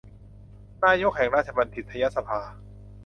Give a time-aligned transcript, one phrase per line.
[0.85, 2.41] นายกแห่งราชบัณฑิตยสภา